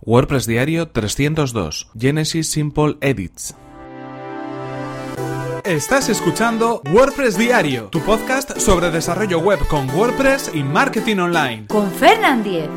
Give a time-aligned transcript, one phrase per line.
[0.00, 3.54] WordPress Diario 302 Genesis Simple Edits.
[5.64, 11.66] Estás escuchando WordPress Diario, tu podcast sobre desarrollo web con WordPress y marketing online.
[11.66, 12.70] Con Fernand Diez.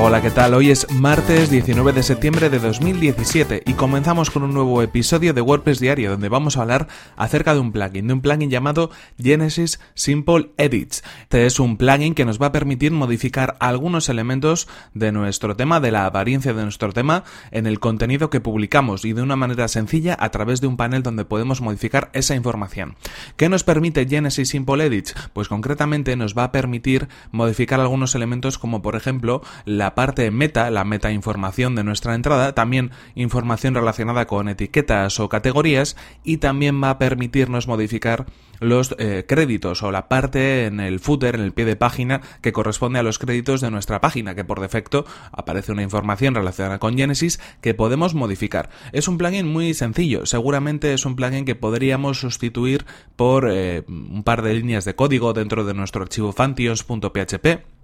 [0.00, 0.54] Hola, ¿qué tal?
[0.54, 5.40] Hoy es martes 19 de septiembre de 2017 y comenzamos con un nuevo episodio de
[5.40, 6.86] WordPress Diario donde vamos a hablar
[7.16, 11.02] acerca de un plugin, de un plugin llamado Genesis Simple Edits.
[11.22, 15.80] Este es un plugin que nos va a permitir modificar algunos elementos de nuestro tema,
[15.80, 19.66] de la apariencia de nuestro tema en el contenido que publicamos y de una manera
[19.66, 22.94] sencilla a través de un panel donde podemos modificar esa información.
[23.36, 25.16] ¿Qué nos permite Genesis Simple Edits?
[25.32, 30.30] Pues concretamente nos va a permitir modificar algunos elementos como por ejemplo la la parte
[30.30, 36.36] meta, la meta información de nuestra entrada, también información relacionada con etiquetas o categorías y
[36.36, 38.26] también va a permitirnos modificar
[38.60, 42.52] los eh, créditos o la parte en el footer, en el pie de página que
[42.52, 46.94] corresponde a los créditos de nuestra página, que por defecto aparece una información relacionada con
[46.94, 48.68] Genesis que podemos modificar.
[48.92, 52.84] Es un plugin muy sencillo, seguramente es un plugin que podríamos sustituir
[53.16, 57.77] por eh, un par de líneas de código dentro de nuestro archivo fantios.php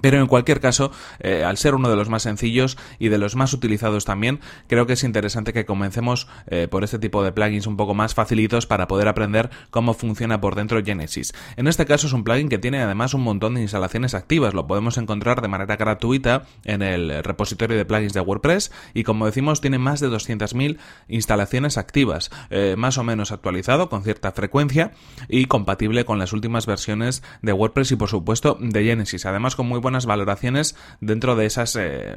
[0.00, 3.36] pero en cualquier caso, eh, al ser uno de los más sencillos y de los
[3.36, 7.66] más utilizados también, creo que es interesante que comencemos eh, por este tipo de plugins
[7.66, 11.32] un poco más facilitos para poder aprender cómo funciona por dentro Genesis.
[11.56, 14.66] En este caso es un plugin que tiene además un montón de instalaciones activas, lo
[14.66, 19.60] podemos encontrar de manera gratuita en el repositorio de plugins de WordPress y como decimos
[19.60, 24.92] tiene más de 200.000 instalaciones activas, eh, más o menos actualizado con cierta frecuencia
[25.28, 29.26] y compatible con las últimas versiones de WordPress y por supuesto de Genesis.
[29.26, 32.14] Además con muy buenas valoraciones dentro de esas, eh,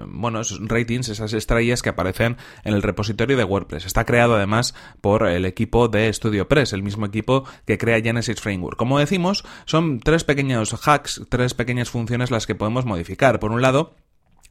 [0.60, 3.86] ratings, esas estrellas que aparecen en el repositorio de WordPress.
[3.86, 8.78] Está creado además por el equipo de StudioPress, el mismo equipo que crea Genesis Framework.
[8.78, 13.40] Como decimos, son tres pequeños hacks, tres pequeñas funciones las que podemos modificar.
[13.40, 13.96] Por un lado,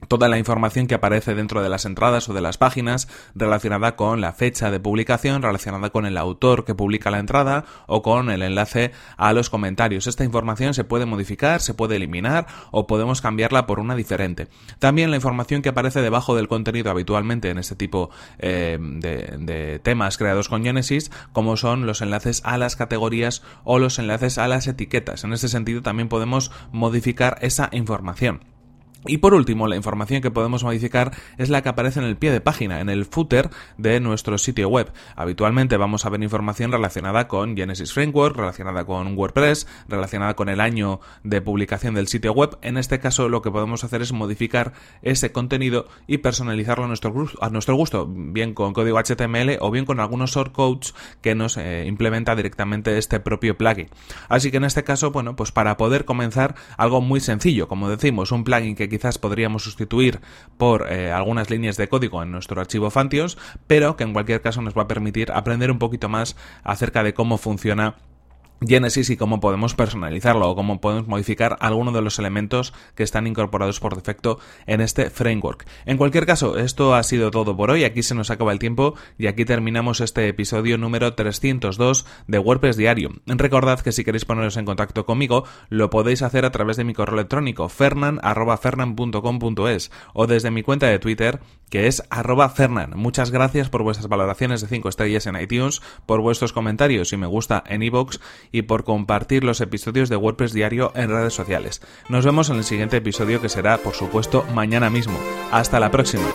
[0.08, 4.20] toda la información que aparece dentro de las entradas o de las páginas relacionada con
[4.20, 8.42] la fecha de publicación, relacionada con el autor que publica la entrada o con el
[8.42, 10.06] enlace a los comentarios.
[10.06, 14.48] Esta información se puede modificar, se puede eliminar o podemos cambiarla por una diferente.
[14.78, 19.78] También la información que aparece debajo del contenido habitualmente en este tipo eh, de, de
[19.78, 24.48] temas creados con Genesis, como son los enlaces a las categorías o los enlaces a
[24.48, 25.24] las etiquetas.
[25.24, 28.49] En este sentido también podemos modificar esa información.
[29.06, 32.30] Y por último, la información que podemos modificar es la que aparece en el pie
[32.32, 34.92] de página, en el footer de nuestro sitio web.
[35.16, 40.60] Habitualmente vamos a ver información relacionada con Genesis Framework, relacionada con WordPress, relacionada con el
[40.60, 42.58] año de publicación del sitio web.
[42.60, 47.74] En este caso lo que podemos hacer es modificar ese contenido y personalizarlo a nuestro,
[47.74, 52.98] gusto, bien con código HTML o bien con algunos shortcodes que nos eh, implementa directamente
[52.98, 53.88] este propio plugin.
[54.28, 58.30] Así que en este caso, bueno, pues para poder comenzar algo muy sencillo, como decimos,
[58.30, 60.20] un plugin que quizás podríamos sustituir
[60.58, 64.60] por eh, algunas líneas de código en nuestro archivo Fantios, pero que en cualquier caso
[64.60, 67.96] nos va a permitir aprender un poquito más acerca de cómo funciona
[68.66, 73.26] Genesis y cómo podemos personalizarlo o cómo podemos modificar algunos de los elementos que están
[73.26, 75.66] incorporados por defecto en este framework.
[75.86, 78.94] En cualquier caso, esto ha sido todo por hoy, aquí se nos acaba el tiempo
[79.18, 83.10] y aquí terminamos este episodio número 302 de WordPress Diario.
[83.26, 86.94] Recordad que si queréis poneros en contacto conmigo, lo podéis hacer a través de mi
[86.94, 91.40] correo electrónico fernan@fernan.com.es o desde mi cuenta de Twitter
[91.70, 92.92] que es arroba fernan.
[92.96, 97.26] Muchas gracias por vuestras valoraciones de 5 estrellas en iTunes, por vuestros comentarios y me
[97.26, 98.18] gusta en iVoox
[98.52, 101.80] y por compartir los episodios de WordPress Diario en redes sociales.
[102.08, 105.18] Nos vemos en el siguiente episodio que será, por supuesto, mañana mismo.
[105.52, 106.26] Hasta la próxima.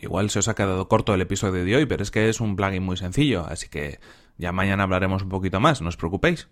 [0.00, 2.54] Igual se os ha quedado corto el episodio de hoy, pero es que es un
[2.54, 3.98] plugin muy sencillo, así que
[4.36, 6.48] ya mañana hablaremos un poquito más, no os preocupéis.